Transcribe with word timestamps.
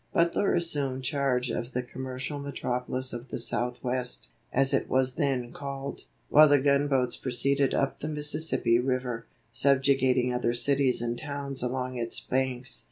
Butler 0.13 0.55
assumed 0.55 1.03
charge 1.03 1.51
of 1.51 1.73
the 1.73 1.83
"commercial 1.83 2.39
metropolis 2.39 3.13
of 3.13 3.27
the 3.27 3.37
Southwest," 3.37 4.29
as 4.51 4.73
it 4.73 4.89
was 4.89 5.13
then 5.13 5.51
called, 5.51 6.05
while 6.27 6.49
the 6.49 6.59
gun 6.59 6.87
boats 6.87 7.15
proceeded 7.15 7.75
up 7.75 7.99
the 7.99 8.07
Mississippi 8.07 8.79
River, 8.79 9.27
subjugating 9.53 10.33
other 10.33 10.55
cities 10.55 11.03
and 11.03 11.19
towns 11.19 11.61
along 11.61 11.97
its 11.97 12.19
banks. 12.19 12.79